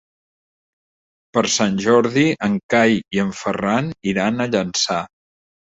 [1.37, 5.03] Per Sant Jordi en Cai i en Ferran iran a Llançà.